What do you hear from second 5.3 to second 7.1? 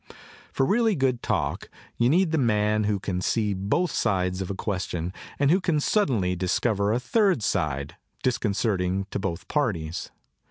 and who can suddenly dis cover a